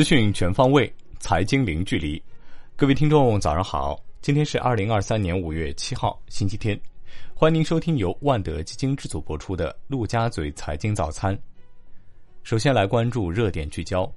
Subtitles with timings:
[0.00, 2.22] 资讯全方位，财经零距离。
[2.74, 4.02] 各位听众，早上好！
[4.22, 6.80] 今天是二零二三年五月七号，星期天。
[7.34, 11.36] 欢迎您收听由万德基金制作播出的《陆家嘴财经早餐》。
[12.44, 14.10] 首先来关注热点聚焦。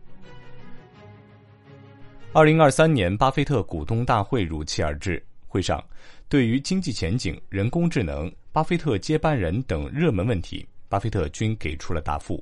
[2.31, 5.83] 二零二三年巴菲特股东大会如期而至，会上
[6.29, 12.41] 对于经济前景、人工智能、巴菲特接班人等热门问题，巴菲特均给出了答复。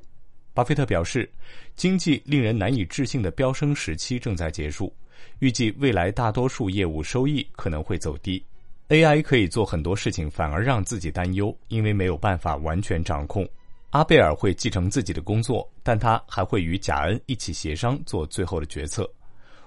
[0.54, 1.30] 巴菲特表示，
[1.78, 4.94] 经济令人难以置信的飙升时期正在结束，
[5.40, 8.44] 预计未来大多数业务收益可能会走低。
[8.90, 13.48] AI 可以做很多事情，反而让自己担忧，因为没有办法完全掌控。
[13.92, 19.10] 阿贝尔会继承自己的工作，但他还会与贾恩一起协商做最后的决策。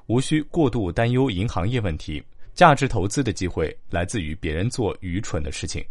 [0.06, 5.82] 无需过度担忧银行业问题，价值投资的机会来自于别人做愚蠢的事情。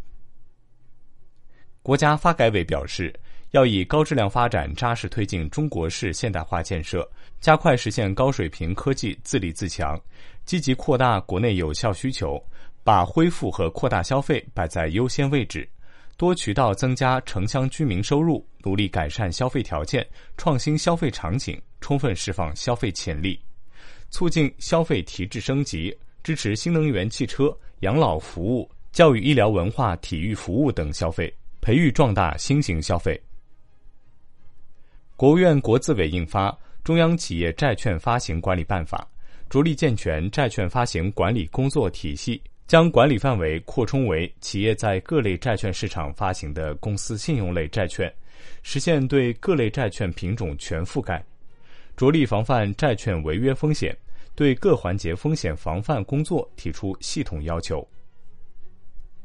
[1.81, 3.11] 国家发改委表示。
[3.53, 7.07] 要以高质量发展扎实推进中国式现代化建设，
[7.39, 9.95] 加快实现高水平科技自立自强，
[10.43, 12.43] 积极扩大国内有效需求，
[12.83, 15.69] 把恢复和扩大消费摆在优先位置，
[16.17, 20.03] 多渠道增加城乡居民收入，努力改善消费条件，
[20.35, 23.39] 创新消费场景，充分释放消费潜力，
[24.09, 33.21] 促进消费提质升级，支持新能源汽车、养老服务、教育医疗文化体育服务等消费，培育壮大新型消费。
[35.15, 36.49] 国务院国资委印发
[36.83, 39.07] 《中央企业债券发行管理办法》，
[39.51, 48.11] 着力健全债券发行管理工作体系，将管理范围扩充为企业在各类债券市场发行的公司信用类债券，
[48.63, 51.23] 实现对各类债券品种全覆盖，
[51.95, 53.95] 着力防范债券违约风险，
[54.33, 57.87] 对各环节风险防范工作提出系统要求。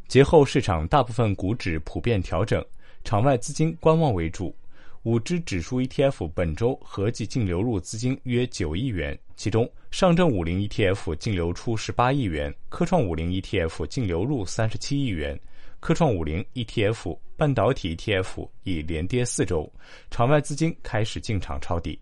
[0.07, 2.63] 节后市场大部分股指普遍调整，
[3.05, 4.55] 场外资金观望为主。
[5.05, 15.39] 五只指数 ETF 本周合计净流入资金约九亿元，其中上证五零 ETF 净流出十八亿元，科创五零 ETF 净流入三十七亿元。
[15.81, 19.73] 科创五零 ETF、半导体 ETF 已连跌四周，
[20.11, 21.97] 场外资金开始进场抄底。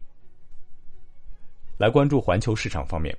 [1.77, 3.15] 来关注环球市场方面，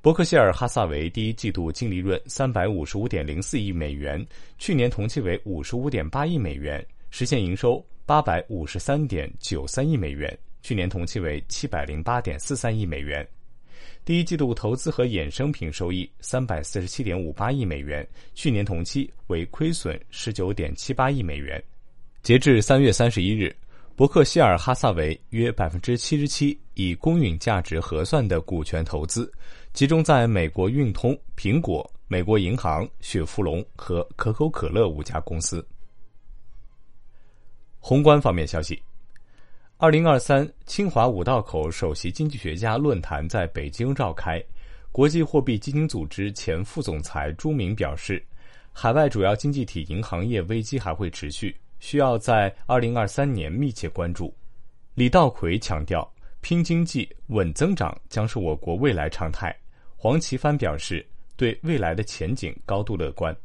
[0.00, 4.24] 伯克希尔哈萨韦第一季度净利润三百五十五点零四亿美元，
[4.56, 7.80] 去年同期为五十五点八亿美元，实现营收。
[8.04, 13.24] 八百五十三点九三亿美元，去年同期为七百零八点四三亿美元。
[14.04, 18.04] 第一季度投资和衍生品收益三百四十七点五八亿美元，
[18.34, 21.62] 去年同期为亏损十九点七八亿美元。
[22.20, 23.54] 截至三月三十一日，
[23.94, 29.32] 伯克希尔哈萨韦约百分之七十七以公允价值核算的股权投资，
[29.72, 35.64] 集中在美国运通、苹果、美国银行、雪佛龙和可口可乐五家公司。
[37.86, 38.82] 宏观方面消息，
[39.76, 44.42] 二零二三清华五道口首席经济学家论坛在北京召开。
[44.90, 48.24] 国际货币基金组织前副总裁朱明表示，
[48.72, 54.34] 海外主要经济体银行业危机还会持续，需要在二零二三年密切关注。
[54.94, 59.54] 李道葵强调，拼经济、稳增长将是我国未来常态。
[59.94, 61.06] 黄奇帆表示，
[61.36, 63.36] 对未来的前景高度乐观。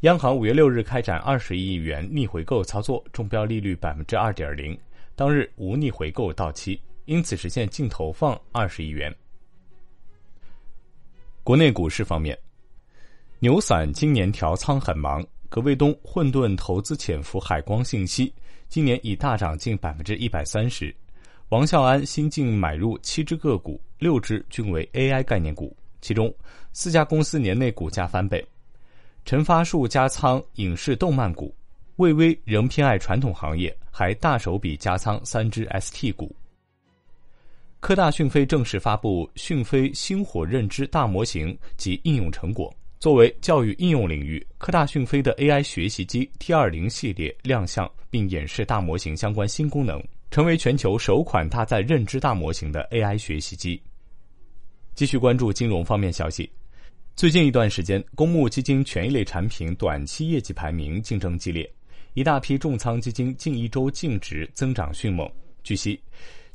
[0.00, 4.78] 央行五月六日开展二十亿元逆回购操作，中标利率百分之二点零，
[5.14, 9.14] 当日无逆回购到期，因此实现净投放二十亿元。
[11.44, 12.38] 国内股市方面，
[13.40, 18.32] 牛散今年调仓很忙，葛卫东混沌投资潜伏海光信息，
[18.70, 20.94] 今年已大涨近百分之一百三十。
[21.50, 26.34] 王孝安新进买入七只个股，六只均为 AI 概念股，其中
[26.72, 28.42] 四家公司年内股价翻倍。
[29.24, 31.54] 陈发树加仓影视动漫股，
[31.96, 36.34] 魏巍仍偏爱传统行业，还大手笔加仓三只 ST 股。
[37.78, 42.74] 科大讯飞正式发布讯飞星火认知大模型及应用成果。
[42.98, 53.80] 作为教育应用领域，科大讯飞的 AI 学习机 T 二零系列亮相，并演示大模型相关新功能，成为全球首款搭载认知大模型的 AI 学习机。
[54.94, 56.50] 继续关注金融方面消息。
[57.20, 61.70] 最近一段时间，公募基金权益类产品短期业绩排名竞争激烈，
[62.14, 65.30] 一大批重仓基金近一周净值增长迅猛。
[65.62, 66.00] 据悉，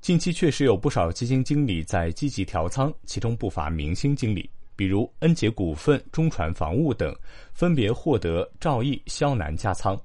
[0.02, 7.16] 近期确实有不少基金经理在积极调仓，其中不乏明星经理，比如恩捷股份、中船防务等，
[7.54, 9.96] 分别获得赵毅、肖楠加仓。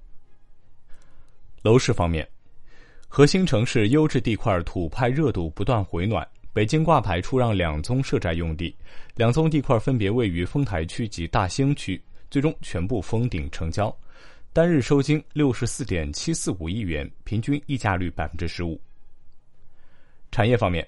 [1.62, 2.28] 楼市方面，
[3.08, 6.28] 核心城市优质地块土拍热度不断回暖。
[6.52, 8.74] 北京挂牌出让两宗涉宅用地，
[9.14, 13.96] 两宗地块分别位于丰台区及大兴区，最终全部封顶成交，
[14.52, 18.80] 单日收金六十四点七四五亿元，平均溢价率百分之十五。
[20.32, 20.84] 产业方面，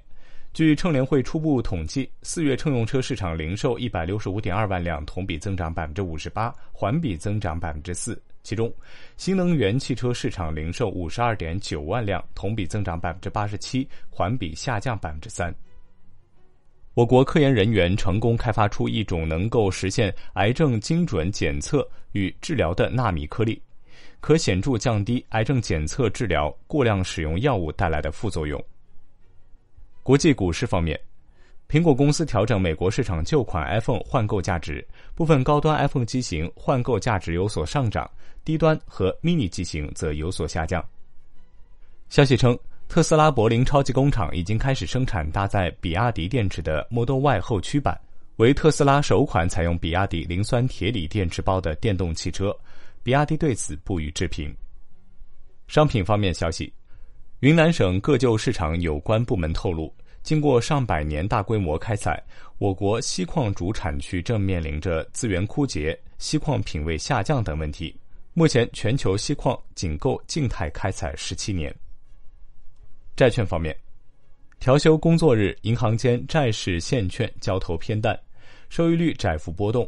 [0.53, 8.21] 据乘联会初步统计，四月乘用车市场零售一百六十五点二万辆，同比增长百分之五十八，环比增长百分之四。
[8.43, 8.73] 其中，
[9.17, 15.55] 新能源汽车市场零售五十二点九万辆，同比增长百分之八十七，环比下降百分之三。
[16.95, 23.63] 我国科研人员成功开发出一种能够实现癌症精准检测与治疗的纳米颗粒，
[24.21, 28.63] 可显著降低癌症检测治疗过量使用药物带来的副作用。
[30.03, 31.01] 国际股市方面，
[31.73, 38.11] 苹果公司调整美国市场旧款 iPhone 换购价值，部分高端 iPhone 机型换购价值有所上涨，
[38.45, 40.85] 低端和 mini 机型则有所下降。
[42.11, 42.59] 消息称。
[42.89, 47.99] 特斯拉柏林超级工厂已经开始生产搭载比亚迪电池的 Model Y 后驱版，
[48.37, 52.55] 为特斯拉首款采用比亚迪磷酸铁锂电池包的电动汽车。
[53.03, 54.55] 比亚迪对此不予置评。
[55.69, 56.71] 商品方面消息，
[57.41, 59.91] 云南省各就市场有关部门透露，
[60.23, 62.23] 经过上百年大规模开采，
[62.59, 67.95] 我国锡矿主产区正面临着资源枯竭、锡矿品位下降等问题。
[68.33, 71.75] 目前，全球锡矿仅够静态开采十七年。
[73.17, 73.77] 债券方面，
[74.61, 78.19] 调休工作日，银行间债市现券交投偏淡，
[78.69, 79.87] 收益率窄幅波动，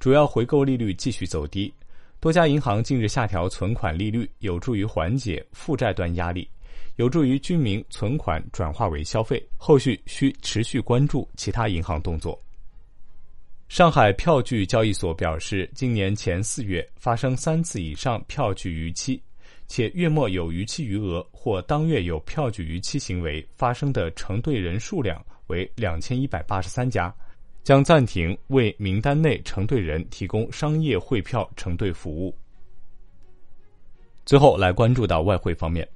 [0.00, 1.72] 主要回购利率继续走低。
[2.20, 6.46] 多家银行近日下调存款利率，有助于缓解负债端压力，
[6.96, 9.42] 有助于居民存款转化为消费。
[9.56, 12.38] 后续需持续关注其他银行动作。
[13.68, 19.20] 上海票据交易所表示，今年前四月发生三次以上票据逾期。
[19.66, 27.14] 且月末有逾期余额或当月有票据逾期行为发生的承兑人数量为两千一百八十三家，
[27.62, 32.34] 将暂停为名单内承兑人提供商业汇票承兑服务。
[34.24, 35.86] 最后来关注到外汇方面，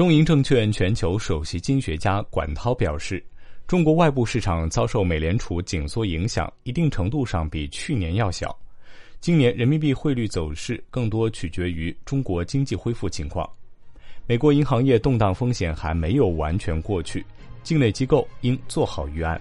[0.00, 3.22] 中银证券全球首席经学家管涛表示，
[3.66, 8.58] 中国外部市场遭受美联储紧缩影响，一定程度上比去年要小。
[9.20, 13.46] 今年人民币汇率走势更多取决于中国经济恢复情况，
[14.26, 17.22] 美国银行业动荡风险还没有完全过去，
[17.62, 19.38] 境内机构应做好预案。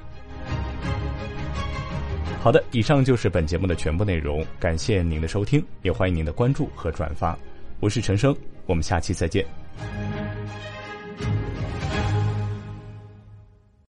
[2.41, 7.39] 好的，以上就是本节目的全部内容，感谢您的收听，也欢迎您的关注和转发。
[7.79, 8.35] 我是陈生，
[8.65, 9.45] 我们下期再见。